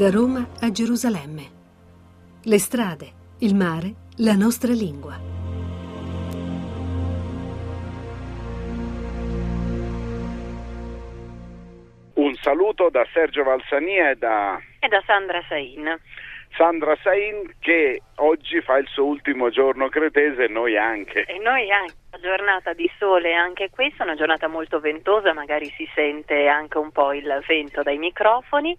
Da 0.00 0.08
Roma 0.08 0.48
a 0.62 0.70
Gerusalemme. 0.70 1.42
Le 2.44 2.58
strade, 2.58 3.12
il 3.40 3.54
mare, 3.54 4.08
la 4.24 4.32
nostra 4.32 4.72
lingua. 4.72 5.12
Un 12.14 12.34
saluto 12.40 12.88
da 12.88 13.04
Sergio 13.12 13.44
Valsania 13.44 14.08
e 14.08 14.16
da... 14.16 14.58
E 14.78 14.88
da 14.88 15.02
Sandra 15.04 15.42
Sain. 15.50 15.84
Sandra 16.56 16.96
Sain 17.02 17.54
che 17.58 18.02
oggi 18.16 18.60
fa 18.60 18.76
il 18.76 18.86
suo 18.88 19.04
ultimo 19.04 19.50
giorno 19.50 19.88
cretese 19.88 20.44
e 20.44 20.48
noi 20.48 20.76
anche. 20.76 21.24
E 21.24 21.38
noi 21.38 21.70
anche. 21.70 21.94
Una 22.12 22.22
giornata 22.22 22.72
di 22.72 22.90
sole 22.98 23.34
anche 23.34 23.70
questa, 23.70 24.02
una 24.02 24.16
giornata 24.16 24.48
molto 24.48 24.80
ventosa, 24.80 25.32
magari 25.32 25.72
si 25.76 25.88
sente 25.94 26.48
anche 26.48 26.76
un 26.76 26.90
po' 26.90 27.12
il 27.12 27.40
vento 27.46 27.82
dai 27.82 27.98
microfoni. 27.98 28.76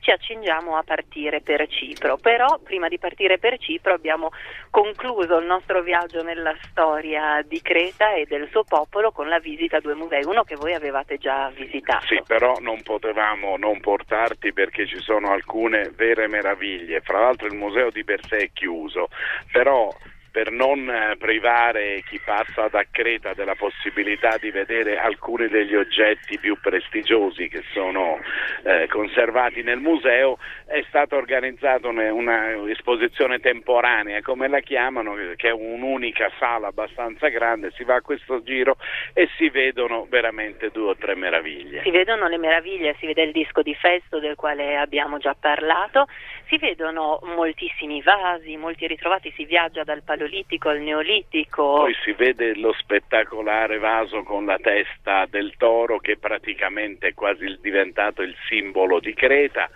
Ci 0.00 0.10
accingiamo 0.10 0.76
a 0.76 0.82
partire 0.82 1.40
per 1.42 1.64
Cipro, 1.68 2.16
però 2.16 2.58
prima 2.58 2.88
di 2.88 2.98
partire 2.98 3.38
per 3.38 3.56
Cipro 3.58 3.94
abbiamo 3.94 4.30
concluso 4.70 5.38
il 5.38 5.46
nostro 5.46 5.80
viaggio 5.82 6.24
nella 6.24 6.56
storia 6.62 7.40
di 7.46 7.62
Creta 7.62 8.14
e 8.14 8.26
del 8.26 8.48
suo 8.50 8.64
popolo 8.64 9.12
con 9.12 9.28
la 9.28 9.38
visita 9.38 9.76
a 9.76 9.80
due 9.80 9.94
musei, 9.94 10.24
uno 10.24 10.42
che 10.42 10.56
voi 10.56 10.74
avevate 10.74 11.18
già 11.18 11.52
visitato. 11.54 12.06
Sì, 12.06 12.20
però 12.26 12.56
non 12.58 12.82
potevamo 12.82 13.56
non 13.58 13.78
portarti 13.78 14.52
perché 14.52 14.88
ci 14.88 14.98
sono 14.98 15.30
alcune 15.30 15.92
vere 15.94 16.26
meraviglie. 16.26 17.00
Fra 17.12 17.20
l'altro 17.20 17.46
il 17.46 17.52
museo 17.52 17.90
di 17.90 18.04
per 18.04 18.24
sé 18.26 18.44
è 18.44 18.50
chiuso, 18.54 19.10
però 19.52 19.94
per 20.32 20.50
non 20.50 20.88
eh, 20.88 21.16
privare 21.18 22.02
chi 22.08 22.18
passa 22.24 22.68
da 22.68 22.84
Creta 22.90 23.34
della 23.34 23.54
possibilità 23.54 24.38
di 24.38 24.50
vedere 24.50 24.98
alcuni 24.98 25.46
degli 25.48 25.76
oggetti 25.76 26.38
più 26.38 26.58
prestigiosi 26.58 27.48
che 27.48 27.62
sono 27.72 28.18
eh, 28.64 28.88
conservati 28.88 29.62
nel 29.62 29.78
museo, 29.78 30.38
è 30.66 30.82
stata 30.88 31.16
organizzata 31.16 31.88
un'esposizione 31.88 33.40
temporanea, 33.40 34.22
come 34.22 34.48
la 34.48 34.60
chiamano, 34.60 35.14
che 35.36 35.48
è 35.48 35.52
un'unica 35.52 36.30
sala 36.38 36.68
abbastanza 36.68 37.28
grande, 37.28 37.70
si 37.72 37.84
va 37.84 37.96
a 37.96 38.00
questo 38.00 38.42
giro 38.42 38.78
e 39.12 39.28
si 39.36 39.50
vedono 39.50 40.06
veramente 40.08 40.70
due 40.70 40.90
o 40.90 40.96
tre 40.96 41.14
meraviglie. 41.14 41.82
Si 41.82 41.90
vedono 41.90 42.26
le 42.26 42.38
meraviglie, 42.38 42.96
si 42.98 43.04
vede 43.04 43.22
il 43.22 43.32
disco 43.32 43.60
di 43.60 43.74
Festo 43.74 44.18
del 44.18 44.34
quale 44.34 44.78
abbiamo 44.78 45.18
già 45.18 45.36
parlato, 45.38 46.06
si 46.48 46.56
vedono 46.56 47.20
moltissimi 47.22 48.00
vasi, 48.00 48.56
molti 48.56 48.86
ritrovati, 48.86 49.30
si 49.36 49.44
viaggia 49.44 49.84
dal 49.84 50.02
Paleolitico 50.02 50.21
paleolitico 50.22 50.68
al 50.68 50.80
neolitico. 50.80 51.62
Poi 51.62 51.94
si 52.04 52.12
vede 52.12 52.54
lo 52.56 52.72
spettacolare 52.72 53.78
vaso 53.78 54.22
con 54.22 54.46
la 54.46 54.58
testa 54.58 55.26
del 55.28 55.54
toro 55.56 55.98
che 55.98 56.16
praticamente 56.16 57.08
è 57.08 57.14
quasi 57.14 57.58
diventato 57.60 58.22
il 58.22 58.34
simbolo 58.48 59.00
di 59.00 59.14
Creta, 59.14 59.68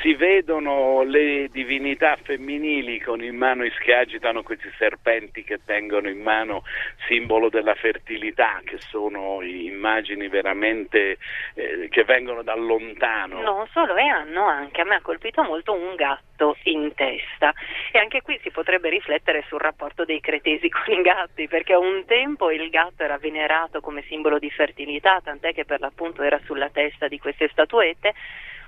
si 0.00 0.14
vedono 0.14 1.02
le 1.02 1.48
divinità 1.50 2.16
femminili 2.22 3.00
con 3.00 3.22
in 3.22 3.36
mano 3.36 3.64
che 3.82 3.94
agitano 3.94 4.42
questi 4.42 4.70
serpenti 4.78 5.44
che 5.44 5.60
tengono 5.64 6.08
in 6.08 6.20
mano 6.20 6.62
simbolo 7.06 7.48
della 7.48 7.74
fertilità, 7.74 8.60
che 8.64 8.78
sono 8.78 9.42
immagini 9.42 10.28
veramente 10.28 11.18
eh, 11.54 11.88
che 11.90 12.04
vengono 12.04 12.42
da 12.42 12.54
lontano. 12.54 13.40
Non 13.42 13.66
solo, 13.72 13.96
e 13.96 14.06
hanno 14.06 14.44
anche, 14.44 14.80
a 14.80 14.84
me 14.84 14.96
ha 14.96 15.00
colpito 15.00 15.42
molto 15.42 15.72
un 15.72 15.94
gatto 15.94 16.56
in 16.64 16.94
testa 16.94 17.52
e 17.92 17.98
anche 17.98 18.22
qui 18.22 18.38
si 18.42 18.50
potrebbe 18.50 18.88
riflettere 18.88 19.44
sul 19.48 19.60
rapporto 19.60 19.89
rapporto 19.90 20.04
dei 20.04 20.20
cretesi 20.20 20.68
con 20.68 20.94
i 20.94 21.02
gatti, 21.02 21.48
perché 21.48 21.74
un 21.74 22.04
tempo 22.06 22.50
il 22.50 22.70
gatto 22.70 23.02
era 23.02 23.18
venerato 23.18 23.80
come 23.80 24.02
simbolo 24.02 24.38
di 24.38 24.50
fertilità, 24.50 25.20
tant'è 25.22 25.52
che 25.52 25.64
per 25.64 25.80
l'appunto 25.80 26.22
era 26.22 26.40
sulla 26.44 26.70
testa 26.70 27.08
di 27.08 27.18
queste 27.18 27.48
statuette. 27.48 28.14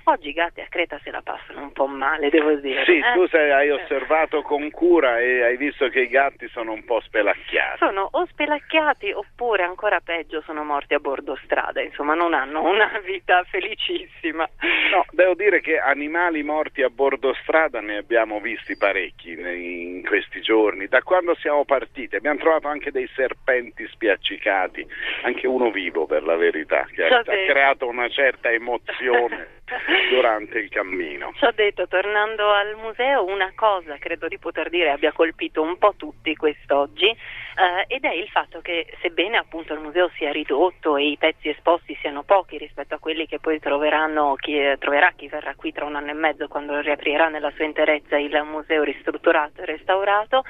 Oggi 0.05 0.29
i 0.29 0.33
gatti 0.33 0.59
a 0.59 0.65
Creta 0.67 0.99
se 1.01 1.11
la 1.11 1.21
passano 1.21 1.61
un 1.61 1.71
po' 1.71 1.87
male, 1.87 2.29
devo 2.29 2.53
dire. 2.55 2.83
Sì, 2.83 2.97
eh? 2.97 3.13
tu 3.13 3.25
sei, 3.27 3.51
hai 3.51 3.69
osservato 3.69 4.41
con 4.41 4.69
cura 4.69 5.19
e 5.19 5.43
hai 5.43 5.55
visto 5.55 5.87
che 5.87 6.01
i 6.01 6.09
gatti 6.09 6.49
sono 6.49 6.73
un 6.73 6.83
po' 6.83 6.99
spelacchiati. 6.99 7.77
Sono 7.77 8.09
o 8.11 8.25
spelacchiati 8.25 9.11
oppure 9.11 9.63
ancora 9.63 10.01
peggio 10.01 10.41
sono 10.41 10.65
morti 10.65 10.93
a 10.93 10.99
bordo 10.99 11.39
strada, 11.45 11.81
insomma 11.81 12.15
non 12.15 12.33
hanno 12.33 12.63
una 12.69 12.99
vita 13.05 13.43
felicissima. 13.45 14.47
No, 14.91 15.05
devo 15.11 15.35
dire 15.35 15.61
che 15.61 15.79
animali 15.79 16.43
morti 16.43 16.81
a 16.81 16.89
bordo 16.89 17.33
strada 17.41 17.79
ne 17.79 17.95
abbiamo 17.95 18.41
visti 18.41 18.75
parecchi 18.75 19.31
in 19.31 20.03
questi 20.05 20.41
giorni. 20.41 20.87
Da 20.87 21.01
quando 21.01 21.33
siamo 21.35 21.63
partiti 21.63 22.17
abbiamo 22.17 22.39
trovato 22.39 22.67
anche 22.67 22.91
dei 22.91 23.09
serpenti 23.15 23.87
spiaccicati, 23.87 24.85
anche 25.23 25.47
uno 25.47 25.71
vivo 25.71 26.05
per 26.05 26.23
la 26.23 26.35
verità, 26.35 26.85
che 26.93 27.05
ha, 27.05 27.19
ha 27.19 27.23
creato 27.23 27.87
una 27.87 28.09
certa 28.09 28.51
emozione. 28.51 29.61
durante 30.09 30.59
il 30.59 30.69
cammino. 30.69 31.31
Ci 31.35 31.45
ho 31.45 31.51
detto, 31.53 31.87
tornando 31.87 32.51
al 32.51 32.75
museo, 32.75 33.25
una 33.25 33.51
cosa 33.55 33.97
credo 33.97 34.27
di 34.27 34.37
poter 34.37 34.69
dire 34.69 34.91
abbia 34.91 35.11
colpito 35.11 35.61
un 35.61 35.77
po' 35.77 35.93
tutti 35.95 36.35
quest'oggi 36.35 37.07
eh, 37.07 37.85
ed 37.87 38.03
è 38.03 38.11
il 38.11 38.27
fatto 38.29 38.61
che 38.61 38.87
sebbene 39.01 39.37
appunto 39.37 39.73
il 39.73 39.79
museo 39.79 40.09
sia 40.15 40.31
ridotto 40.31 40.97
e 40.97 41.09
i 41.09 41.17
pezzi 41.17 41.49
esposti 41.49 41.97
siano 42.01 42.23
pochi 42.23 42.57
rispetto 42.57 42.95
a 42.95 42.99
quelli 42.99 43.27
che 43.27 43.39
poi 43.39 43.59
troveranno 43.59 44.35
chi, 44.35 44.59
troverà 44.79 45.11
chi 45.15 45.27
verrà 45.27 45.53
qui 45.55 45.71
tra 45.71 45.85
un 45.85 45.95
anno 45.95 46.09
e 46.09 46.13
mezzo 46.13 46.47
quando 46.47 46.79
riaprirà 46.79 47.29
nella 47.29 47.51
sua 47.51 47.65
interezza 47.65 48.17
il 48.17 48.41
museo 48.43 48.83
ristrutturato 48.83 49.61
e 49.61 49.65
restaurato, 49.65 50.43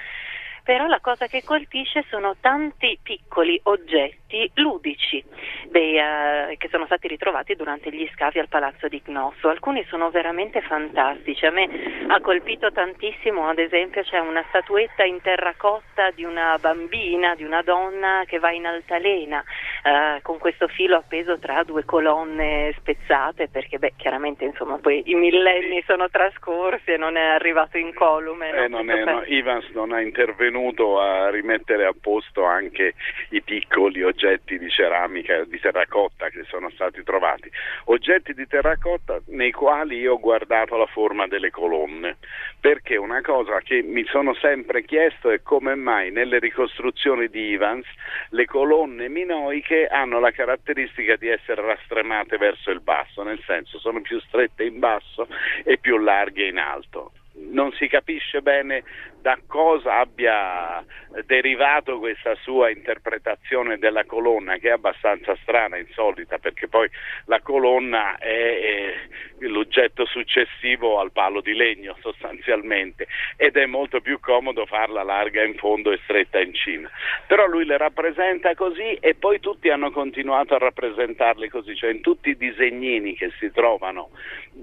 però 0.63 0.87
la 0.87 0.99
cosa 1.01 1.27
che 1.27 1.43
colpisce 1.43 2.05
sono 2.09 2.37
tanti 2.39 2.97
piccoli 3.01 3.59
oggetti 3.63 4.49
ludici 4.55 5.23
dei, 5.67 5.97
uh, 5.97 6.55
che 6.57 6.69
sono 6.69 6.85
stati 6.85 7.07
ritrovati 7.07 7.55
durante 7.55 7.91
gli 7.91 8.09
scavi 8.13 8.39
al 8.39 8.47
palazzo 8.47 8.87
di 8.87 9.01
Cnosso. 9.01 9.49
Alcuni 9.49 9.83
sono 9.89 10.09
veramente 10.09 10.61
fantastici. 10.61 11.45
A 11.45 11.51
me 11.51 11.67
ha 12.07 12.19
colpito 12.21 12.71
tantissimo, 12.71 13.47
ad 13.47 13.59
esempio, 13.59 14.03
c'è 14.03 14.19
una 14.19 14.43
statuetta 14.47 15.03
in 15.03 15.21
terracotta 15.21 16.11
di 16.11 16.23
una 16.23 16.57
bambina, 16.59 17.35
di 17.35 17.43
una 17.43 17.61
donna 17.61 18.23
che 18.25 18.39
va 18.39 18.51
in 18.51 18.65
altalena 18.65 19.43
uh, 19.83 20.21
con 20.21 20.37
questo 20.37 20.67
filo 20.67 20.97
appeso 20.97 21.37
tra 21.39 21.63
due 21.63 21.85
colonne 21.85 22.73
spezzate, 22.77 23.47
perché 23.49 23.79
beh, 23.79 23.93
chiaramente 23.97 24.45
insomma 24.45 24.77
poi 24.77 25.03
i 25.05 25.15
millenni 25.15 25.83
sono 25.85 26.09
trascorsi 26.09 26.91
e 26.91 26.97
non 26.97 27.17
è 27.17 27.25
arrivato 27.25 27.77
incolume. 27.77 28.51
Eh, 28.51 28.67
no, 28.67 28.81
no, 28.81 29.23
Ivans 29.25 29.69
non 29.69 29.91
ha 29.91 30.01
intervenuto 30.01 30.41
venuto 30.53 30.99
a 30.99 31.29
rimettere 31.29 31.85
a 31.85 31.93
posto 31.99 32.43
anche 32.43 32.93
i 33.29 33.41
piccoli 33.41 34.03
oggetti 34.03 34.57
di 34.57 34.69
ceramica, 34.69 35.43
di 35.45 35.59
terracotta 35.59 36.29
che 36.29 36.43
sono 36.43 36.69
stati 36.69 37.03
trovati. 37.03 37.49
Oggetti 37.85 38.33
di 38.33 38.45
terracotta 38.47 39.19
nei 39.27 39.51
quali 39.51 39.97
io 39.97 40.13
ho 40.13 40.19
guardato 40.19 40.77
la 40.77 40.85
forma 40.85 41.27
delle 41.27 41.49
colonne, 41.49 42.17
perché 42.59 42.97
una 42.97 43.21
cosa 43.21 43.59
che 43.59 43.81
mi 43.81 44.03
sono 44.05 44.33
sempre 44.35 44.83
chiesto 44.83 45.29
è 45.29 45.41
come 45.41 45.75
mai 45.75 46.11
nelle 46.11 46.39
ricostruzioni 46.39 47.27
di 47.27 47.49
Ivans 47.49 47.87
le 48.29 48.45
colonne 48.45 49.09
minoiche 49.09 49.72
hanno 49.89 50.19
la 50.19 50.31
caratteristica 50.31 51.15
di 51.15 51.27
essere 51.27 51.61
rastremate 51.61 52.37
verso 52.37 52.71
il 52.71 52.81
basso, 52.81 53.23
nel 53.23 53.41
senso 53.45 53.79
sono 53.79 54.01
più 54.01 54.19
strette 54.21 54.63
in 54.63 54.79
basso 54.79 55.27
e 55.63 55.77
più 55.77 55.97
larghe 55.97 56.47
in 56.47 56.57
alto 56.57 57.11
non 57.35 57.71
si 57.73 57.87
capisce 57.87 58.41
bene 58.41 58.83
da 59.23 59.39
cosa 59.47 59.99
abbia 59.99 60.83
derivato 61.25 61.97
questa 61.99 62.35
sua 62.41 62.69
interpretazione 62.69 63.77
della 63.77 64.03
colonna 64.03 64.57
che 64.57 64.67
è 64.67 64.71
abbastanza 64.71 65.33
strana, 65.41 65.77
insolita, 65.77 66.39
perché 66.39 66.67
poi 66.67 66.89
la 67.25 67.39
colonna 67.39 68.17
è, 68.17 68.93
l'oggetto 69.39 70.05
successivo 70.05 70.99
al 70.99 71.11
palo 71.11 71.39
di 71.39 71.53
legno 71.53 71.95
sostanzialmente 72.01 73.07
ed 73.37 73.55
è 73.55 73.65
molto 73.65 74.01
più 74.01 74.19
comodo 74.19 74.65
farla 74.65 75.03
larga 75.03 75.43
in 75.43 75.55
fondo 75.55 75.93
e 75.93 75.99
stretta 76.03 76.39
in 76.39 76.53
cima. 76.53 76.89
Però 77.25 77.45
lui 77.45 77.63
le 77.63 77.77
rappresenta 77.77 78.53
così 78.55 78.95
e 78.99 79.15
poi 79.15 79.39
tutti 79.39 79.69
hanno 79.69 79.91
continuato 79.91 80.53
a 80.53 80.57
rappresentarle 80.57 81.49
così, 81.49 81.75
cioè 81.75 81.91
in 81.91 82.01
tutti 82.01 82.29
i 82.29 82.37
disegnini 82.37 83.15
che 83.15 83.31
si 83.39 83.49
trovano 83.51 84.09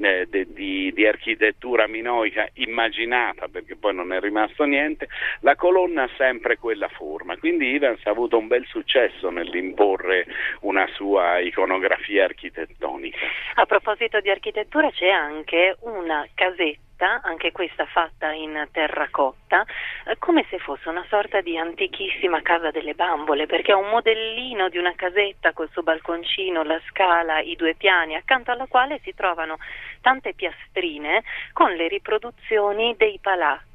eh, 0.03 0.29
di, 0.29 0.93
di 0.93 1.07
architettura 1.07 1.87
minoica 1.87 2.47
immaginata, 2.63 3.49
perché 3.49 3.77
poi 3.77 3.95
non 3.95 4.13
è 4.13 4.21
rimasto 4.21 4.65
niente, 4.65 5.09
la 5.41 5.57
colonna 5.57 6.05
ha 6.05 6.11
sempre 6.17 6.57
quella 6.57 6.89
forma. 6.89 7.37
Quindi 7.37 7.71
Ivans 7.71 8.05
ha 8.07 8.11
avuto 8.11 8.39
un 8.39 8.47
bel 8.47 8.65
successo 8.67 9.31
nell'imporre 9.31 10.27
una 10.61 10.87
sua 10.95 11.39
iconografia 11.39 12.25
architettonica. 12.25 13.19
A 13.55 13.67
proposito 13.67 14.21
di 14.21 14.31
architettura 14.31 14.91
c'è 14.91 15.09
anche 15.09 15.77
una 15.81 16.27
casetta 16.35 16.89
anche 17.23 17.53
questa 17.53 17.87
fatta 17.87 18.33
in 18.33 18.69
terracotta, 18.73 19.65
eh, 20.07 20.17
come 20.19 20.45
se 20.49 20.59
fosse 20.59 20.89
una 20.89 21.05
sorta 21.09 21.41
di 21.41 21.57
antichissima 21.57 22.43
casa 22.43 22.71
delle 22.71 22.95
bambole, 22.95 23.47
perché 23.47 23.73
è 23.73 23.75
un 23.75 23.89
modellino 23.89 24.69
di 24.69 24.79
una 24.79 24.95
casetta 24.95 25.53
col 25.53 25.71
suo 25.71 25.83
balconcino, 25.83 26.63
la 26.63 26.81
scala, 26.89 27.41
i 27.41 27.57
due 27.57 27.75
piani, 27.75 28.15
accanto 28.15 28.51
alla 28.51 28.67
quale 28.67 29.01
si 29.03 29.15
trovano 29.15 29.59
tante 30.01 30.35
piastrine 30.35 31.23
con 31.53 31.73
le 31.73 31.89
riproduzioni 31.89 32.95
dei 32.97 33.19
palazzi 33.21 33.69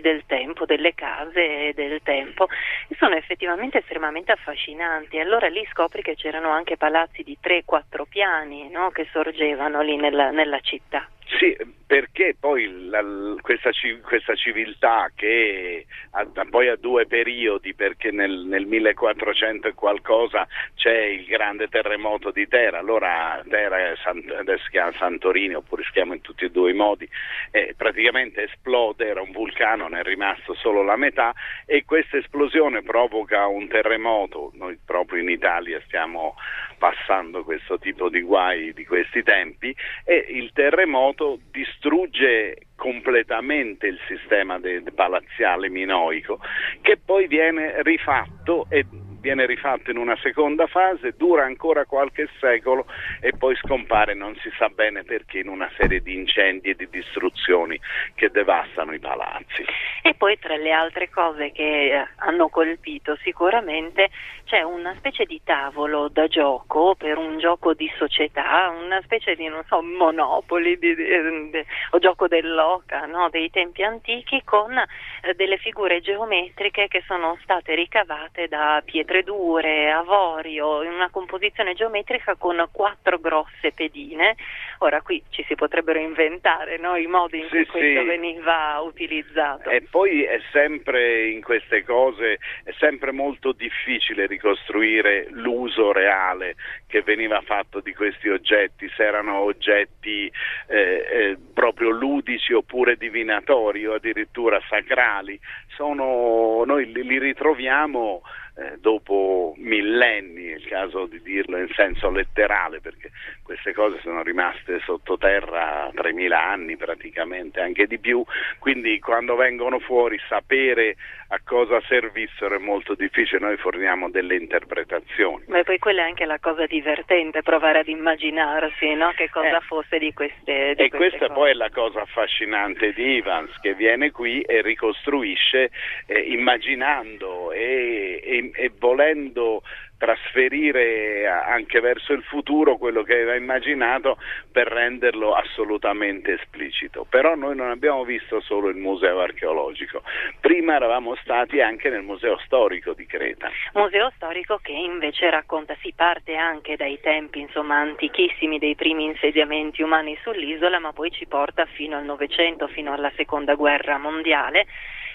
del 0.00 0.22
tempo, 0.26 0.64
delle 0.64 0.94
case 0.94 1.72
del 1.74 2.00
tempo 2.02 2.48
e 2.88 2.94
sono 2.98 3.14
effettivamente 3.16 3.78
estremamente 3.78 4.32
affascinanti. 4.32 5.18
Allora 5.18 5.48
lì 5.48 5.66
scopri 5.70 6.02
che 6.02 6.14
c'erano 6.14 6.50
anche 6.50 6.76
palazzi 6.76 7.22
di 7.22 7.36
3-4 7.42 8.04
piani 8.08 8.70
no? 8.70 8.90
che 8.90 9.06
sorgevano 9.12 9.82
lì 9.82 9.96
nella, 9.96 10.30
nella 10.30 10.60
città. 10.60 11.06
Sì, 11.38 11.56
perché 11.86 12.36
poi 12.38 12.88
la, 12.88 13.02
questa, 13.40 13.70
questa, 14.02 14.34
civiltà 14.34 15.10
che 15.14 15.86
ha, 16.10 16.26
poi 16.48 16.68
ha 16.68 16.76
due 16.76 17.06
periodi, 17.06 17.72
perché 17.74 18.10
nel, 18.10 18.44
nel 18.46 18.66
1400 18.66 19.68
e 19.68 19.74
qualcosa 19.74 20.46
c'è 20.74 20.96
il 20.96 21.24
grande 21.26 21.68
terremoto 21.68 22.30
di 22.30 22.48
Terra, 22.48 22.78
allora 22.78 23.42
Terra 23.48 23.92
adesso 24.38 24.64
si 24.64 24.70
chiama 24.70 24.92
Santorini 24.98 25.54
oppure 25.54 25.84
si 25.84 25.92
chiama 25.92 26.14
in 26.14 26.20
tutti 26.20 26.44
e 26.44 26.50
due 26.50 26.70
i 26.70 26.74
modi, 26.74 27.08
eh, 27.52 27.74
praticamente 27.76 28.44
esplode, 28.44 29.06
era 29.06 29.22
un 29.22 29.30
vulcano, 29.30 29.86
ne 29.88 30.00
è 30.00 30.02
rimasto 30.02 30.54
solo 30.54 30.82
la 30.82 30.96
metà 30.96 31.32
e 31.64 31.84
questa 31.84 32.16
esplosione 32.16 32.82
provoca 32.82 33.46
un 33.46 33.68
terremoto, 33.68 34.50
noi 34.54 34.78
proprio 34.84 35.22
in 35.22 35.28
Italia 35.28 35.80
stiamo 35.86 36.34
passando 36.80 37.44
questo 37.44 37.78
tipo 37.78 38.08
di 38.08 38.22
guai 38.22 38.72
di 38.72 38.86
questi 38.86 39.22
tempi 39.22 39.76
e 40.02 40.24
il 40.30 40.50
terremoto 40.54 41.38
distrugge 41.50 42.56
completamente 42.74 43.86
il 43.86 44.00
sistema 44.08 44.58
de- 44.58 44.82
palaziale 44.94 45.68
minoico 45.68 46.40
che 46.80 46.96
poi 46.96 47.26
viene 47.26 47.82
rifatto 47.82 48.64
e 48.70 48.86
viene 49.20 49.46
rifatto 49.46 49.90
in 49.90 49.98
una 49.98 50.16
seconda 50.22 50.66
fase, 50.66 51.14
dura 51.16 51.44
ancora 51.44 51.84
qualche 51.84 52.28
secolo 52.40 52.86
e 53.20 53.32
poi 53.36 53.54
scompare 53.56 54.14
non 54.14 54.34
si 54.36 54.50
sa 54.56 54.68
bene 54.68 55.04
perché 55.04 55.38
in 55.38 55.48
una 55.48 55.70
serie 55.76 56.00
di 56.00 56.14
incendi 56.14 56.70
e 56.70 56.74
di 56.74 56.88
distruzioni 56.90 57.78
che 58.14 58.30
devastano 58.30 58.92
i 58.92 58.98
palazzi. 58.98 59.64
E 60.02 60.14
poi 60.14 60.38
tra 60.38 60.56
le 60.56 60.72
altre 60.72 61.10
cose 61.10 61.52
che 61.52 61.92
eh, 61.92 62.06
hanno 62.16 62.48
colpito 62.48 63.16
sicuramente 63.22 64.10
c'è 64.44 64.62
una 64.62 64.94
specie 64.96 65.24
di 65.26 65.40
tavolo 65.44 66.08
da 66.08 66.26
gioco 66.26 66.96
per 66.96 67.18
un 67.18 67.38
gioco 67.38 67.74
di 67.74 67.88
società, 67.96 68.68
una 68.70 69.00
specie 69.02 69.36
di 69.36 69.46
non 69.46 69.62
so, 69.66 69.80
monopoli 69.80 70.76
di, 70.78 70.94
di, 70.94 71.04
di, 71.04 71.64
o 71.90 71.98
gioco 71.98 72.26
dell'oca 72.26 73.06
no? 73.06 73.28
dei 73.30 73.50
tempi 73.50 73.82
antichi 73.82 74.42
con 74.44 74.76
eh, 74.76 75.34
delle 75.34 75.58
figure 75.58 76.00
geometriche 76.00 76.88
che 76.88 77.02
sono 77.06 77.38
state 77.42 77.74
ricavate 77.74 78.48
da 78.48 78.82
pietre 78.84 79.09
pietre 79.10 79.22
dure, 79.24 79.90
avorio, 79.90 80.84
in 80.84 80.92
una 80.92 81.10
composizione 81.10 81.74
geometrica 81.74 82.36
con 82.36 82.64
quattro 82.70 83.18
grosse 83.18 83.72
pedine. 83.74 84.36
Ora 84.78 85.02
qui 85.02 85.22
ci 85.30 85.44
si 85.46 85.56
potrebbero 85.56 85.98
inventare 85.98 86.78
no? 86.78 86.94
i 86.96 87.06
modi 87.06 87.40
in 87.40 87.48
cui 87.48 87.64
sì, 87.64 87.70
questo 87.70 88.00
sì. 88.00 88.06
veniva 88.06 88.80
utilizzato. 88.80 89.68
E 89.68 89.82
poi 89.90 90.22
è 90.22 90.40
sempre 90.52 91.28
in 91.28 91.42
queste 91.42 91.82
cose, 91.84 92.38
è 92.62 92.72
sempre 92.78 93.10
molto 93.10 93.52
difficile 93.52 94.26
ricostruire 94.26 95.26
l'uso 95.30 95.90
reale 95.90 96.54
che 96.86 97.02
veniva 97.02 97.40
fatto 97.40 97.80
di 97.80 97.92
questi 97.92 98.28
oggetti, 98.28 98.88
se 98.96 99.04
erano 99.04 99.40
oggetti 99.40 100.30
eh, 100.68 100.78
eh, 100.78 101.36
proprio 101.52 101.90
ludici 101.90 102.52
oppure 102.52 102.96
divinatori 102.96 103.86
o 103.86 103.94
addirittura 103.94 104.60
sacrali. 104.68 105.38
Sono, 105.74 106.62
noi 106.64 106.92
li 106.92 107.18
ritroviamo 107.18 108.22
eh, 108.60 108.76
dopo 108.78 109.54
millenni, 109.56 110.48
è 110.48 110.56
il 110.56 110.66
caso 110.66 111.06
di 111.06 111.20
dirlo 111.22 111.56
in 111.56 111.68
senso 111.74 112.10
letterale, 112.10 112.80
perché 112.80 113.10
queste 113.42 113.72
cose 113.72 113.98
sono 114.02 114.22
rimaste 114.22 114.80
sottoterra 114.80 115.88
3.000 115.94 116.32
anni 116.32 116.76
praticamente, 116.76 117.60
anche 117.60 117.86
di 117.86 117.98
più, 117.98 118.22
quindi 118.58 118.98
quando 118.98 119.34
vengono 119.34 119.78
fuori 119.78 120.20
sapere 120.28 120.96
a 121.32 121.40
cosa 121.44 121.80
servissero 121.86 122.56
è 122.56 122.58
molto 122.58 122.94
difficile, 122.94 123.38
noi 123.40 123.56
forniamo 123.56 124.10
delle 124.10 124.34
interpretazioni. 124.34 125.44
Ma 125.46 125.62
poi 125.62 125.78
quella 125.78 126.02
è 126.02 126.06
anche 126.06 126.24
la 126.24 126.38
cosa 126.40 126.66
divertente, 126.66 127.42
provare 127.42 127.78
ad 127.78 127.88
immaginarsi 127.88 128.92
no? 128.94 129.12
che 129.14 129.30
cosa 129.30 129.58
eh. 129.58 129.60
fosse 129.60 129.98
di 129.98 130.12
queste, 130.12 130.74
di 130.74 130.82
E 130.82 130.88
queste 130.88 130.96
questa 130.96 131.26
cose. 131.28 131.32
poi 131.32 131.50
è 131.50 131.54
la 131.54 131.70
cosa 131.70 132.00
affascinante 132.02 132.92
di 132.92 133.18
Evans, 133.18 133.58
che 133.60 133.74
viene 133.74 134.10
qui 134.10 134.40
e 134.40 134.60
ricostruisce 134.60 135.70
eh, 136.06 136.18
immaginando 136.18 137.52
e, 137.52 138.20
e 138.24 138.49
e, 138.54 138.70
volendo 138.78 139.62
trasferire 140.00 141.26
anche 141.26 141.78
verso 141.80 142.14
il 142.14 142.22
futuro 142.22 142.78
quello 142.78 143.02
che 143.02 143.12
aveva 143.12 143.34
immaginato 143.34 144.16
per 144.50 144.66
renderlo 144.66 145.34
assolutamente 145.34 146.40
esplicito. 146.40 147.06
Però 147.08 147.34
noi 147.34 147.54
non 147.54 147.68
abbiamo 147.68 148.02
visto 148.04 148.40
solo 148.40 148.70
il 148.70 148.76
museo 148.76 149.20
archeologico, 149.20 150.02
prima 150.40 150.74
eravamo 150.74 151.16
stati 151.16 151.60
anche 151.60 151.90
nel 151.90 152.00
museo 152.00 152.38
storico 152.46 152.94
di 152.94 153.04
Creta. 153.04 153.50
Museo 153.74 154.10
storico 154.16 154.58
che 154.62 154.72
invece 154.72 155.28
racconta, 155.28 155.76
si 155.82 155.92
parte 155.94 156.34
anche 156.34 156.76
dai 156.76 156.98
tempi 157.02 157.40
insomma, 157.40 157.76
antichissimi 157.76 158.58
dei 158.58 158.76
primi 158.76 159.04
insediamenti 159.04 159.82
umani 159.82 160.16
sull'isola, 160.22 160.78
ma 160.78 160.94
poi 160.94 161.10
ci 161.10 161.26
porta 161.26 161.66
fino 161.66 161.98
al 161.98 162.04
Novecento, 162.04 162.68
fino 162.68 162.94
alla 162.94 163.12
Seconda 163.16 163.54
Guerra 163.54 163.98
Mondiale 163.98 164.66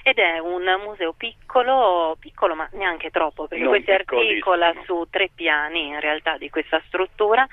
ed 0.07 0.19
è 0.19 0.37
un 0.37 0.63
museo 0.83 1.13
piccolo, 1.13 2.15
piccolo 2.19 2.53
ma 2.53 2.69
neanche 2.73 3.09
troppo 3.09 3.47
perché 3.47 3.63
non 3.63 3.81
si 3.81 3.89
articola 3.89 4.71
su 4.85 5.07
tre 5.09 5.31
piani 5.33 5.87
in 5.87 5.99
realtà 5.99 6.37
di 6.37 6.47
questa 6.51 6.79
struttura 6.85 7.47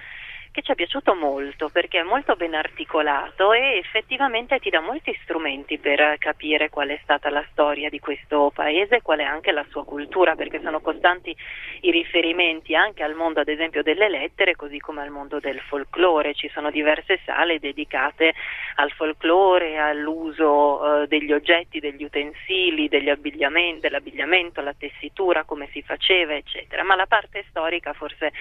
che 0.53 0.61
ci 0.61 0.71
è 0.71 0.75
piaciuto 0.75 1.15
molto 1.15 1.71
perché 1.71 2.01
è 2.01 2.03
molto 2.03 2.37
ben 2.37 2.53
articolato 2.53 3.55
e 3.55 3.79
effettivamente 3.79 4.59
ti 4.59 4.69
dà 4.69 4.81
molti 4.81 5.19
strumenti 5.23 5.79
per 5.79 6.19
capire 6.19 6.69
qual 6.69 6.89
è 6.89 7.01
stata 7.03 7.31
la 7.31 7.45
storia 7.51 7.89
di 7.89 7.99
questo 7.99 8.53
paese 8.55 8.97
e 8.97 9.03
qual 9.03 9.21
è 9.21 9.25
anche 9.25 9.51
la 9.51 9.65
sua 9.71 9.85
cultura, 9.85 10.35
perché 10.35 10.61
sono 10.61 10.81
costanti 10.81 11.35
i 11.81 11.91
riferimenti 11.91 12.75
anche 12.75 13.03
al 13.03 13.15
mondo 13.15 13.41
ad 13.41 13.49
esempio 13.49 13.83
delle 13.83 14.11
lettere, 14.11 14.55
così 14.55 14.79
come 14.79 15.01
al 15.01 15.09
mondo 15.09 15.41
del 15.41 15.59
folklore. 15.61 16.35
Ci 16.35 16.51
sono 16.53 16.71
diverse 16.71 17.21
sale 17.25 17.59
dedicate 17.59 18.35
al 18.77 18.91
folklore, 18.91 19.79
all'uso 19.79 21.03
eh, 21.03 21.07
degli 21.07 21.33
oggetti, 21.33 21.81
degli 21.81 22.05
utensili, 22.05 22.89
degli 22.89 23.09
abbigliamenti, 23.09 23.81
dell'abbigliamento, 23.81 24.61
la 24.61 24.75
tessitura, 24.77 25.45
come 25.45 25.69
si 25.73 25.81
faceva, 25.83 26.35
eccetera. 26.35 26.85
Ma 26.85 26.95
la 26.95 27.07
parte 27.07 27.43
storica 27.49 27.95
forse 27.95 28.33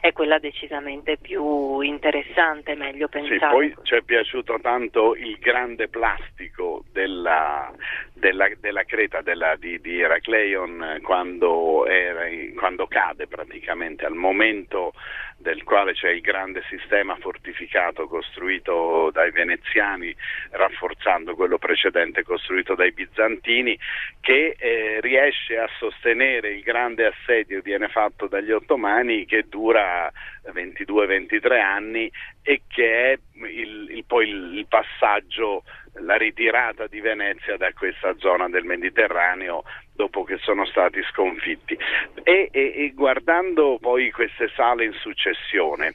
è 0.00 0.12
quella 0.12 0.38
decisamente 0.38 1.16
più 1.16 1.53
interessante, 1.82 2.74
meglio 2.74 3.08
pensato. 3.08 3.60
Sì, 3.60 3.72
poi 3.72 3.74
ci 3.82 3.94
è 3.94 4.02
piaciuto 4.02 4.58
tanto 4.60 5.14
il 5.14 5.36
grande 5.38 5.88
plastico 5.88 6.84
della, 6.92 7.72
della, 8.12 8.48
della 8.58 8.84
creta 8.84 9.20
della, 9.20 9.56
di, 9.56 9.80
di, 9.80 10.00
Heracleion 10.00 11.00
quando, 11.02 11.86
era, 11.86 12.24
quando 12.56 12.86
cade 12.86 13.26
praticamente, 13.26 14.04
al 14.04 14.14
momento 14.14 14.92
del 15.36 15.62
quale 15.64 15.92
c'è 15.92 16.10
il 16.10 16.20
grande 16.20 16.62
sistema 16.70 17.16
fortificato 17.16 18.06
costruito 18.06 19.10
dai 19.12 19.30
veneziani, 19.30 20.14
rafforzando 20.50 21.34
quello 21.34 21.58
precedente 21.58 22.22
costruito 22.22 22.74
dai 22.74 22.92
bizantini, 22.92 23.78
che 24.20 24.56
eh, 24.58 25.00
riesce 25.00 25.58
a 25.58 25.68
sostenere 25.78 26.54
il 26.54 26.62
grande 26.62 27.06
assedio 27.06 27.56
che 27.56 27.62
viene 27.62 27.88
fatto 27.88 28.26
dagli 28.26 28.52
ottomani 28.52 29.26
che 29.26 29.44
dura 29.48 30.10
22-23 30.52 31.43
anni 31.60 32.10
e 32.42 32.62
che 32.66 33.12
è 33.12 33.18
il, 33.46 33.90
il, 33.90 34.04
poi 34.06 34.28
il 34.28 34.66
passaggio 34.68 35.64
la 36.00 36.16
ritirata 36.16 36.86
di 36.86 37.00
Venezia 37.00 37.56
da 37.56 37.72
questa 37.72 38.14
zona 38.18 38.48
del 38.48 38.64
Mediterraneo 38.64 39.62
dopo 39.94 40.24
che 40.24 40.38
sono 40.38 40.66
stati 40.66 41.00
sconfitti. 41.10 41.78
E, 42.22 42.48
e, 42.50 42.74
e, 42.76 42.92
guardando 42.94 43.78
poi 43.80 44.10
queste 44.10 44.50
sale 44.54 44.84
in 44.84 44.92
successione 44.94 45.94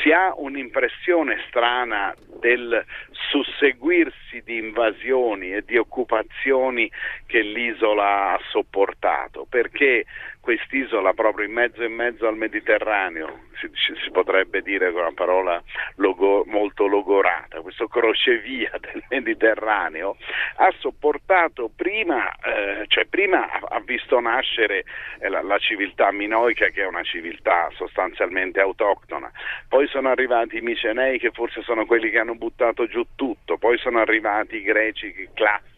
si 0.00 0.12
ha 0.12 0.32
un'impressione 0.36 1.42
strana 1.48 2.14
del 2.38 2.84
susseguirsi 3.10 4.42
di 4.44 4.58
invasioni 4.58 5.52
e 5.52 5.62
di 5.64 5.76
occupazioni 5.76 6.90
che 7.26 7.42
l'isola 7.42 8.32
ha 8.32 8.40
sopportato, 8.50 9.46
perché 9.48 10.06
quest'isola 10.40 11.12
proprio 11.12 11.46
in 11.46 11.52
mezzo 11.52 11.82
in 11.82 11.94
mezzo 11.94 12.26
al 12.26 12.36
Mediterraneo, 12.36 13.40
si, 13.60 13.70
si 14.02 14.10
potrebbe 14.10 14.62
dire 14.62 14.90
con 14.92 15.02
una 15.02 15.12
parola 15.12 15.62
logo, 15.96 16.44
molto 16.46 16.86
logorata, 16.86 17.60
questo 17.60 17.86
crocevia 17.88 18.70
del 18.80 19.04
Mediterraneo, 19.08 20.16
ha 20.56 20.72
sopportato 20.78 21.70
prima, 21.74 22.30
eh, 22.36 22.84
cioè 22.88 23.04
prima 23.06 23.48
ha 23.50 23.80
visto 23.80 24.18
nascere 24.20 24.84
eh, 25.20 25.28
la, 25.28 25.42
la, 25.42 25.58
civiltà 25.58 26.10
minoica 26.10 26.68
che 26.68 26.82
è 26.82 26.86
una 26.86 27.02
civiltà 27.02 27.68
sostanzialmente 27.74 28.60
autoctona, 28.60 29.30
poi 29.68 29.86
sono 29.88 30.08
arrivati 30.08 30.56
i 30.56 30.62
micenei 30.62 31.18
che 31.18 31.30
forse 31.30 31.62
sono 31.62 31.84
quelli 31.84 32.10
che 32.10 32.18
hanno 32.18 32.34
buttato 32.34 32.86
giù 32.86 33.04
tutto, 33.14 33.58
poi 33.58 33.76
sono 33.78 34.00
arrivati 34.00 34.56
i 34.56 34.62
greci 34.62 35.28
classici 35.34 35.69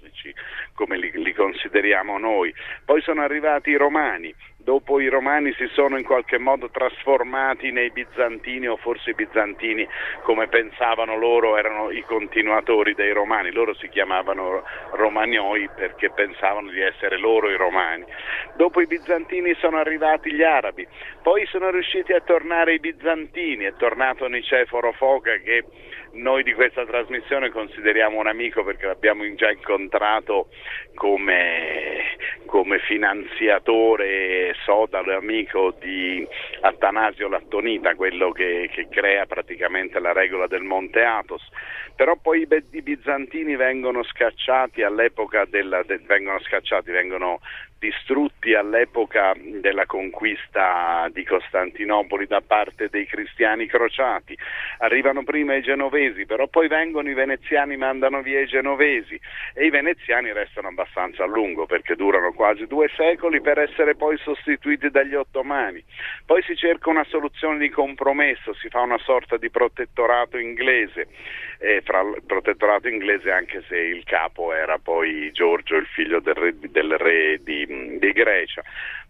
come 0.75 0.97
li, 0.97 1.11
li 1.15 1.35
consideriamo 1.35 2.19
noi, 2.19 2.55
poi 2.85 3.01
sono 3.03 3.23
arrivati 3.23 3.71
i 3.71 3.77
romani. 3.77 4.35
Dopo 4.57 5.01
i 5.01 5.09
romani 5.09 5.53
si 5.55 5.67
sono 5.73 5.99
in 5.99 6.05
qualche 6.05 6.39
modo 6.39 6.71
trasformati 6.71 7.73
nei 7.73 7.91
bizantini 7.91 8.69
o 8.69 8.77
forse 8.77 9.11
i 9.11 9.15
bizantini 9.15 9.85
come 10.23 10.47
pensavano 10.47 11.17
loro 11.17 11.57
erano 11.57 11.91
i 11.91 12.03
continuatori 12.03 12.95
dei 12.95 13.13
romani, 13.13 13.51
loro 13.51 13.75
si 13.75 13.89
chiamavano 13.89 14.63
romanioi 14.93 15.69
perché 15.75 16.11
pensavano 16.11 16.71
di 16.71 16.81
essere 16.81 17.19
loro 17.19 17.51
i 17.51 17.57
romani. 17.57 18.05
Dopo 18.55 18.81
i 18.81 18.87
bizantini 18.87 19.53
sono 19.55 19.79
arrivati 19.79 20.33
gli 20.33 20.45
arabi, 20.45 20.87
poi 21.23 21.45
sono 21.47 21.71
riusciti 21.71 22.13
a 22.13 22.21
tornare 22.21 22.75
i 22.75 22.79
bizantini, 22.79 23.65
è 23.65 23.75
tornato 23.75 24.29
Niceforo 24.29 24.93
Foca 24.93 25.39
che 25.39 25.65
noi 26.13 26.43
di 26.43 26.53
questa 26.53 26.85
trasmissione 26.85 27.51
consideriamo 27.51 28.19
un 28.19 28.27
amico 28.27 28.65
perché 28.65 28.87
l'abbiamo 28.87 29.23
già 29.35 29.51
incontrato 29.51 30.49
come, 30.95 32.17
come 32.47 32.79
finanziatore 32.81 34.55
sodalo 34.65 35.17
amico 35.17 35.75
di 35.81 36.27
Attanasio 36.61 37.29
Lattonita, 37.29 37.95
quello 37.95 38.31
che, 38.31 38.69
che, 38.73 38.89
crea 38.89 39.27
praticamente 39.27 39.99
la 40.01 40.13
regola 40.13 40.47
del 40.47 40.63
Monte 40.63 41.03
Athos. 41.03 41.43
Però 41.95 42.17
poi 42.17 42.43
i, 42.43 42.65
i 42.71 42.83
bizantini 42.83 43.57
vengono 43.57 44.03
scacciati 44.03 44.83
all'epoca 44.83 45.45
della, 45.45 45.83
de, 45.83 45.99
vengono 46.07 46.41
scacciati, 46.41 46.91
vengono 46.91 47.41
distrutti 47.83 48.55
all'epoca 48.55 49.35
della 49.37 49.87
conquista 49.87 51.09
di 51.13 51.25
Costantinopoli 51.25 52.29
da 52.29 52.41
parte 52.41 52.89
dei 52.89 53.07
cristiani 53.07 53.67
crociati. 53.67 54.39
Arrivano 54.79 55.25
prima 55.25 55.57
i 55.57 55.63
genovesi, 55.63 56.02
però 56.27 56.49
poi 56.49 56.69
vengono 56.69 57.09
i 57.09 57.15
veneziani, 57.15 57.77
mandano 57.77 58.23
via 58.23 58.41
i 58.41 58.47
genovesi 58.47 59.19
e 59.55 59.67
i 59.67 59.71
veneziani 59.71 60.33
restano 60.33 60.69
abbastanza 60.69 61.25
a 61.25 61.27
lungo 61.27 61.67
perché 61.67 61.95
durano 61.95 62.33
quasi 62.33 62.67
due 62.67 62.89
secoli 62.97 63.41
per 63.41 63.59
essere 63.59 63.95
poi 63.95 64.17
sostituiti 64.19 64.91
dagli 64.91 65.15
ottomani. 65.15 65.83
Poi 66.27 66.43
si 66.43 66.57
cerca 66.57 66.91
una 66.91 67.05
soluzione 67.05 67.59
di 67.59 67.69
compromesso, 67.69 68.53
si 68.55 68.69
fa 68.69 68.81
una 68.81 68.99
sorta 68.99 69.37
di 69.37 69.51
protettorato 69.51 70.37
inglese, 70.39 71.09
eh, 71.59 71.81
fra 71.85 72.01
il 72.01 72.23
protettorato 72.27 72.89
inglese 72.89 73.31
anche 73.31 73.63
se 73.69 73.77
il 73.77 74.03
capo 74.05 74.53
era 74.53 74.79
poi 74.79 75.31
Giorgio, 75.33 75.77
il 75.77 75.87
figlio 75.87 76.21
del 76.21 76.35
re, 76.35 76.55
del 76.59 76.99
re 76.99 77.41
di 77.43 77.99
di 77.99 78.13
Grecia. 78.13 78.63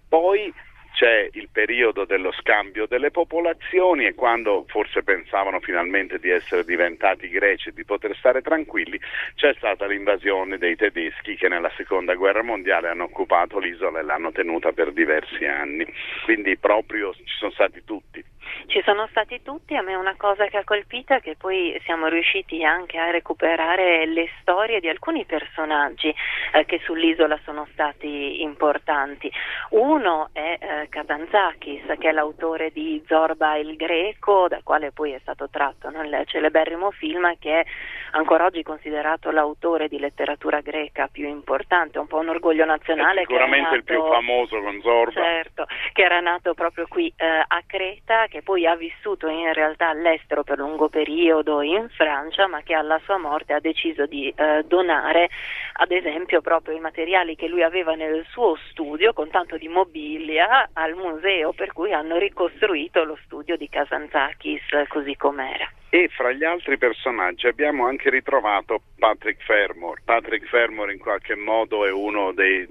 Poi 0.09 0.53
c'è 0.93 1.29
il 1.33 1.49
periodo 1.51 2.05
dello 2.05 2.33
scambio 2.33 2.87
delle 2.87 3.11
popolazioni 3.11 4.07
e 4.07 4.15
quando 4.15 4.65
forse 4.69 5.03
pensavano 5.03 5.61
finalmente 5.61 6.19
di 6.19 6.31
essere 6.31 6.65
diventati 6.65 7.29
greci 7.29 7.71
e 7.71 7.73
di 7.73 7.85
poter 7.85 8.17
stare 8.17 8.43
tranquilli, 8.43 9.01
c'è 9.35 9.55
stata 9.57 9.87
l'invasione 9.87 10.59
dei 10.59 10.77
tedeschi 10.77 11.37
che 11.37 11.49
nella 11.49 11.71
seconda 11.77 12.15
guerra 12.15 12.43
mondiale 12.43 12.89
hanno 12.89 13.05
occupato 13.05 13.59
l'isola 13.59 14.01
e 14.01 14.03
l'hanno 14.03 14.33
tenuta 14.33 14.73
per 14.73 14.93
diversi 14.93 15.45
anni. 15.45 15.87
Quindi 16.25 16.57
proprio 16.57 17.13
ci 17.15 17.37
sono 17.39 17.51
stati 17.51 17.83
tutti. 17.85 18.32
Ci 18.67 18.83
sono 18.85 19.07
stati 19.09 19.43
tutti, 19.43 19.77
a 19.77 19.83
me 19.83 19.95
una 19.95 20.15
cosa 20.17 20.47
che 20.47 20.57
ha 20.57 20.65
colpito 20.65 21.15
è 21.15 21.21
che 21.21 21.37
poi 21.37 21.79
siamo 21.85 22.07
riusciti 22.07 22.65
anche 22.65 22.99
a 22.99 23.11
recuperare 23.11 24.07
le 24.07 24.29
storie 24.41 24.81
di 24.81 24.89
alcuni 24.89 25.25
personaggi 25.25 26.15
eh, 26.53 26.65
che 26.65 26.81
sull'isola 26.85 27.39
sono 27.45 27.67
stati 27.73 28.43
importanti. 28.43 29.31
Uno 29.71 30.31
è 30.33 30.59
eh, 30.61 30.89
Kazantzakis, 30.89 31.85
che 31.99 32.09
è 32.09 32.13
l'autore 32.13 32.71
di 32.71 33.03
Zorba 33.07 33.57
il 33.57 33.77
Greco, 33.77 34.49
dal 34.49 34.63
quale 34.63 34.93
poi 34.93 35.13
è 35.13 35.19
stato 35.21 35.49
tratto 35.49 35.91
no, 35.91 36.03
il 36.03 36.23
celeberrimo 36.27 36.91
film 36.91 37.37
che 37.39 37.61
è 37.61 37.65
ancora 38.13 38.45
oggi 38.45 38.63
considerato 38.63 39.31
l'autore 39.31 39.89
di 39.89 39.99
letteratura 39.99 40.61
greca 40.61 41.09
più 41.11 41.29
importante, 41.29 41.99
un 41.99 42.07
po' 42.07 42.19
un 42.19 42.29
orgoglio 42.29 42.65
nazionale. 42.65 43.23
È 43.23 43.25
sicuramente 43.27 43.63
nato, 43.63 43.75
il 43.75 43.85
più 43.85 44.05
famoso 44.05 44.61
con 44.61 44.81
Zorba. 44.81 45.13
Certo, 45.13 45.67
che 45.93 46.03
era 46.03 46.21
nato 46.21 46.55
proprio 46.55 46.87
qui 46.89 47.13
eh, 47.17 47.27
a 47.27 47.63
Creta, 47.67 48.27
che 48.33 48.41
poi 48.41 48.67
ha 48.67 48.75
vissuto 48.77 49.29
in 49.29 49.53
realtà 49.53 49.91
all'estero 49.91 50.43
per 50.43 50.57
lungo 50.57 50.89
periodo 50.89 51.61
in 51.61 51.91
Francia, 51.91 52.47
ma 52.47 52.63
che 52.63 52.73
alla 52.73 52.99
sua 53.05 53.19
morte 53.19 53.53
ha 53.53 53.61
deciso 53.61 54.07
di 54.07 54.33
eh, 54.35 54.65
donare 54.67 55.29
ad 55.75 55.91
esempio 55.91 56.41
proprio 56.41 56.75
i 56.75 56.81
materiali 56.81 57.37
che 57.37 57.47
lui 57.47 57.63
aveva 57.63 57.95
nel 57.95 58.25
suo 58.31 58.57
studio 58.71 59.13
con 59.13 59.29
tanto 59.29 59.59
di 59.59 59.69
mobilia 59.69 60.71
al 60.73 60.95
museo, 60.95 61.53
per 61.53 61.75
cui 61.75 61.93
hanno 61.93 62.17
ricostruito 62.17 63.05
lo 63.05 63.19
studio 63.25 63.59
di 63.59 63.69
Kazantzakis 63.69 64.63
così 64.89 65.15
com'era. 65.15 65.71
E 65.91 66.09
fra 66.09 66.33
gli 66.33 66.43
altri 66.45 66.79
personaggi 66.79 67.47
abbiamo 67.47 67.85
anche 67.85 68.09
ritrovato 68.09 68.81
Patrick 68.99 69.45
Fermore. 69.45 70.01
Patrick 70.07 70.49
Fermore 70.49 70.95
in 70.95 70.99
qualche 70.99 71.35
modo 71.35 71.85
è 71.85 71.93
uno 71.93 72.33
dei, 72.33 72.67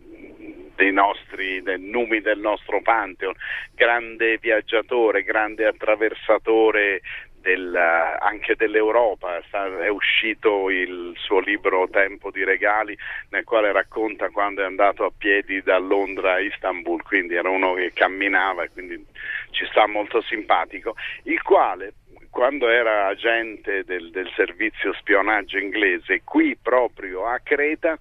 dei 0.76 0.92
nostri 0.92 1.62
dei 1.62 1.80
numi 1.80 2.22
del 2.22 2.40
nostro 2.40 2.82
Pantheon, 2.82 3.34
grande 3.74 4.38
viaggiatore, 4.38 5.24
grande 5.24 5.66
attraversatore 5.66 7.02
del, 7.42 7.76
anche 7.76 8.56
dell'Europa, 8.56 9.42
è 9.82 9.88
uscito 9.88 10.70
il 10.70 11.14
suo 11.18 11.40
libro 11.40 11.90
Tempo 11.90 12.32
di 12.32 12.44
regali 12.44 12.98
nel 13.30 13.44
quale 13.44 13.72
racconta 13.72 14.30
quando 14.30 14.62
è 14.62 14.66
andato 14.66 15.04
a 15.04 15.12
piedi 15.16 15.62
da 15.62 15.78
Londra 15.78 16.34
a 16.34 16.40
Istanbul, 16.40 17.02
quindi 17.02 17.36
era 17.36 17.50
uno 17.50 17.74
che 17.74 17.92
camminava 17.94 18.64
e 18.64 18.70
quindi 18.72 19.04
ci 19.50 19.66
sta 19.66 19.88
molto 19.88 20.22
simpatico, 20.22 20.96
il 21.24 21.42
quale 21.42 21.94
quando 22.30 22.70
era 22.70 23.08
agente 23.08 23.84
del, 23.84 24.10
del, 24.10 24.32
servizio 24.36 24.94
spionaggio 24.94 25.58
inglese, 25.58 26.22
qui 26.24 26.56
proprio 26.56 27.26
a 27.26 27.40
Creta, 27.44 27.98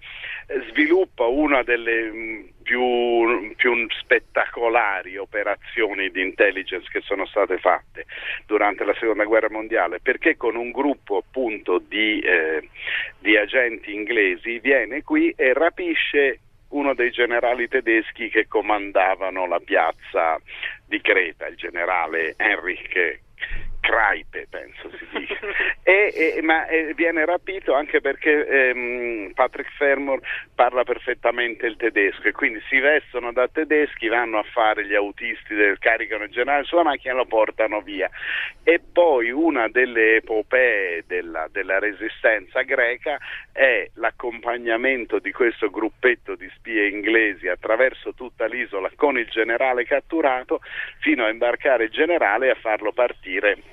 eh, 0.47 0.65
sviluppa 0.71 1.27
una 1.27 1.65
delle 1.65 2.11
mm, 2.13 2.41
più, 2.71 3.53
più, 3.57 3.89
spettacolari 3.89 5.17
operazioni 5.17 6.09
di 6.11 6.23
intelligence 6.23 6.89
che 6.89 7.01
sono 7.01 7.27
state 7.27 7.59
fatte 7.59 8.07
durante 8.47 8.85
la 8.85 8.95
seconda 8.95 9.25
guerra 9.25 9.51
mondiale, 9.51 9.99
perché 10.01 10.37
con 10.37 10.55
un 10.55 10.71
gruppo 10.71 11.17
appunto 11.17 11.79
di, 11.79 12.21
eh, 12.21 12.69
di 13.19 13.37
agenti 13.37 13.93
inglesi 13.93 14.61
viene 14.61 15.03
qui 15.03 15.35
e 15.37 15.53
rapisce 15.53 16.39
uno 16.69 16.95
dei 16.95 17.11
generali 17.11 17.67
tedeschi 17.67 18.29
che 18.29 18.47
comandavano 18.47 19.49
la 19.49 19.59
piazza 19.59 20.39
di 20.87 21.01
Creta, 21.01 21.49
il 21.49 21.57
generale 21.57 22.35
Henrich 22.37 23.19
Craipe, 23.81 24.47
penso 24.49 24.91
si 24.97 25.07
dica, 25.19 25.39
e, 25.83 26.35
e, 26.37 26.43
ma 26.43 26.67
e 26.67 26.93
viene 26.95 27.25
rapito 27.25 27.75
anche 27.75 28.01
perché 28.01 28.47
ehm, 28.47 29.33
Patrick 29.35 29.73
Fermor 29.73 30.21
parla 30.55 30.85
perfettamente 30.85 31.67
il 31.67 31.77
tedesco 31.77 32.29
e 32.29 32.33
quindi 32.33 32.61
si 32.69 32.79
vestono 32.79 33.33
da 33.33 33.49
tedeschi, 33.49 34.09
vanno 34.09 34.39
a 34.39 34.43
fare 34.43 34.87
gli 34.87 34.95
autisti 34.95 35.55
del 35.55 35.79
caricano 35.79 36.29
generale 36.29 36.65
sulla 36.65 36.83
macchina 36.83 37.15
e 37.15 37.17
lo 37.17 37.25
portano 37.25 37.81
via. 37.81 38.11
E 38.63 38.81
poi 38.81 39.31
una 39.31 39.69
delle 39.69 40.17
epopee 40.17 41.05
della, 41.07 41.49
della 41.51 41.79
resistenza 41.79 42.61
greca 42.63 43.19
è 43.53 43.89
l'accompagnamento 43.95 45.19
di 45.19 45.33
questo 45.33 45.71
gruppetto 45.71 46.35
di 46.35 46.49
spie 46.55 46.89
inglesi 46.89 47.49
attraverso 47.49 48.15
tutta 48.15 48.47
l'isola 48.47 48.91
con 48.95 49.19
il 49.19 49.29
generale 49.29 49.85
catturato 49.85 50.61
fino 51.01 51.25
a 51.25 51.31
imbarcare 51.31 51.85
il 51.85 51.91
generale 51.91 52.49
e 52.49 52.51
a 52.51 52.57
farlo 52.57 52.93
partire 52.93 53.70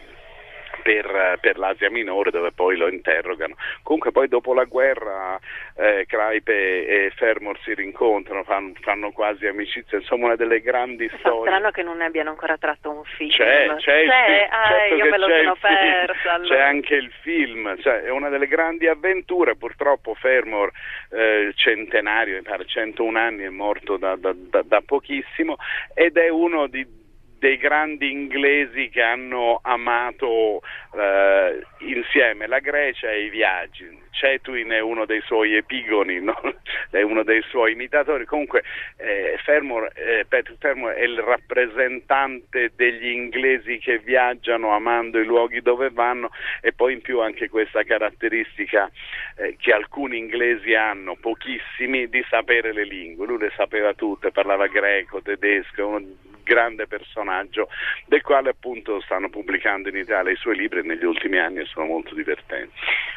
per, 0.88 1.38
per, 1.42 1.58
l'Asia 1.58 1.90
Minore 1.90 2.32
dove 2.32 2.54
poi 2.54 2.78
lo 2.78 2.88
interrogano. 2.88 3.56
Comunque 3.84 4.12
poi 4.12 4.30
dopo 4.30 4.54
la 4.54 4.64
guerra 4.64 5.38
eh, 5.76 6.06
Craipe 6.08 6.88
e 6.88 7.12
Fermor 7.14 7.60
si 7.60 7.74
rincontrano, 7.74 8.46
fanno, 8.46 8.72
fanno, 8.80 9.12
quasi 9.12 9.48
amicizia, 9.48 9.98
insomma 9.98 10.28
una 10.28 10.36
delle 10.38 10.62
grandi 10.62 11.10
Fa 11.10 11.18
storie. 11.18 11.52
Strano 11.52 11.72
che 11.72 11.84
non 11.84 11.98
ne 11.98 12.06
abbiano 12.06 12.30
ancora 12.30 12.58
tratto 12.58 12.90
un 12.90 13.04
film. 13.04 13.32
C'è, 13.32 13.76
c'è, 13.76 13.98
il 13.98 14.10
film, 14.10 14.48
ah, 14.50 14.68
certo 14.70 14.96
io 14.96 15.10
me 15.10 15.18
lo 15.18 15.28
sono 15.28 15.58
persa. 15.60 16.34
Allora. 16.34 16.56
C'è 16.56 16.62
anche 16.62 16.96
il 16.96 17.12
film, 17.22 17.78
cioè, 17.82 18.04
è 18.04 18.10
una 18.10 18.30
delle 18.30 18.48
grandi 18.48 18.88
avventure, 18.88 19.58
purtroppo 19.58 20.14
Fermor 20.14 20.72
eh, 21.12 21.52
centenario, 21.54 22.38
mi 22.38 22.44
pare 22.44 22.66
101 22.66 23.20
anni, 23.20 23.44
è 23.44 23.50
morto 23.50 23.98
da, 23.98 24.16
da, 24.16 24.34
da, 24.34 24.62
da 24.64 24.82
pochissimo 24.86 25.58
ed 25.94 26.16
è 26.16 26.30
uno 26.30 26.68
di 26.68 26.97
dei 27.40 27.58
grandi 27.58 28.12
inglesi 28.12 28.90
che 28.90 29.02
hanno 29.02 29.60
amato 29.62 30.62
eh, 30.94 31.64
insieme 31.80 32.48
la 32.48 32.60
Grecia 32.60 33.10
e 33.12 33.26
i 33.26 33.30
viaggi. 33.30 34.06
Cetuin 34.18 34.70
è 34.70 34.80
uno 34.80 35.06
dei 35.06 35.22
suoi 35.22 35.56
epigoni, 35.56 36.20
no? 36.20 36.36
è 36.90 37.02
uno 37.02 37.24
dei 37.24 37.44
suoi 37.44 37.74
imitatori. 37.74 38.26
Comunque 38.26 38.64
eh, 38.98 39.38
Fermor, 39.44 39.92
eh, 39.94 40.26
Patrick 40.28 40.60
Fermor 40.60 40.94
è 40.94 41.04
il 41.04 41.20
rappresentante 41.20 42.72
degli 42.76 43.10
inglesi 43.10 43.78
che 43.78 44.00
viaggiano 44.00 44.74
amando 44.74 45.20
i 45.20 45.26
luoghi 45.26 45.62
dove 45.62 45.90
vanno 45.92 46.32
e 46.62 46.74
poi 46.74 46.94
in 46.94 47.02
più 47.02 47.22
anche 47.22 47.50
questa 47.50 47.84
caratteristica 47.84 48.90
eh, 49.38 49.56
che 49.60 49.72
alcuni 49.72 50.18
inglesi 50.18 50.74
hanno, 50.74 51.16
pochissimi, 51.16 52.10
di 52.10 52.26
sapere 52.28 52.74
le 52.74 52.86
lingue. 52.86 53.28
Lui 53.28 53.38
le 53.38 53.52
sapeva 53.56 53.94
tutte, 53.94 54.32
parlava 54.32 54.66
greco, 54.66 55.22
tedesco, 55.22 55.88
uno 55.88 56.02
grande 56.48 56.88
personaggio 56.88 57.68
del 58.06 58.22
quale 58.22 58.50
appunto 58.50 59.00
stanno 59.02 59.30
pubblicando 59.30 59.90
in 59.90 59.98
Italia 59.98 60.32
i 60.32 60.38
suoi 60.38 60.56
libri 60.56 60.82
negli 60.82 61.06
ultimi 61.06 61.38
anni 61.38 61.60
e 61.60 61.66
sono 61.66 61.86
molto 61.86 62.16
divertenti. 62.16 62.74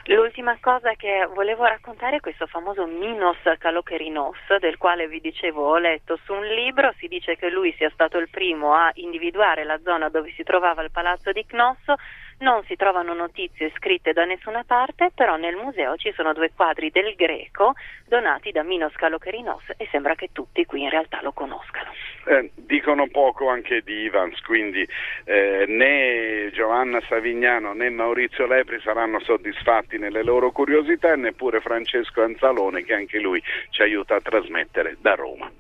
L'ultima 0.06 0.58
cosa 0.60 0.92
che 0.94 1.26
volevo 1.32 1.64
raccontare 1.64 2.16
è 2.16 2.20
questo 2.20 2.46
famoso 2.46 2.87
Minos 2.87 3.38
Kalokerinos 3.58 4.37
del 4.58 4.76
quale 4.76 5.06
vi 5.06 5.20
dicevo 5.20 5.68
ho 5.68 5.78
letto 5.78 6.18
su 6.25 6.32
un 6.32 6.44
libro, 6.46 6.92
si 6.99 7.06
dice 7.06 7.37
che 7.37 7.49
lui 7.49 7.72
sia 7.76 7.90
stato 7.90 8.18
il 8.18 8.28
primo 8.28 8.75
a 8.75 8.90
individuare 8.94 9.64
la 9.64 9.78
zona 9.82 10.08
dove 10.08 10.32
si 10.32 10.42
trovava 10.42 10.82
il 10.82 10.90
palazzo 10.90 11.30
di 11.32 11.46
Cnosso 11.46 11.94
non 12.40 12.62
si 12.64 12.76
trovano 12.76 13.14
notizie 13.14 13.73
scritte 13.76 14.12
da 14.12 14.25
nessuna 14.25 14.64
parte, 14.66 15.11
però 15.14 15.37
nel 15.37 15.56
museo 15.56 15.97
ci 15.97 16.12
sono 16.14 16.32
due 16.32 16.50
quadri 16.54 16.90
del 16.90 17.14
greco 17.14 17.75
donati 18.06 18.50
da 18.50 18.62
Minos 18.62 18.94
Kalokerinos 18.94 19.62
e 19.76 19.87
sembra 19.90 20.14
che 20.14 20.30
tutti 20.32 20.64
qui 20.66 20.82
in 20.82 20.90
realtà 20.90 21.20
lo 21.23 21.32
conoscano. 21.32 21.90
Eh, 22.26 22.50
dicono 22.54 23.09
poco 23.09 23.49
anche 23.49 23.82
di 23.82 24.02
Ivans, 24.02 24.40
quindi 24.40 24.87
eh, 25.25 25.64
né 25.66 26.50
Giovanna 26.52 27.00
Savignano 27.09 27.73
né 27.73 27.88
Maurizio 27.88 28.47
Lepri 28.47 28.80
saranno 28.80 29.20
soddisfatti 29.20 29.99
nelle 29.99 30.23
loro 30.23 30.50
curiosità 30.50 31.12
e 31.12 31.16
neppure 31.16 31.61
Francesco 31.61 32.23
Anzalone 32.23 32.85
che 32.85 32.94
anche 32.94 33.18
lui 33.18 33.42
ci 33.70 33.82
aiuta 33.82 34.16
a 34.16 34.20
trasmettere 34.20 34.97
da 35.00 35.14
Roma. 35.14 35.49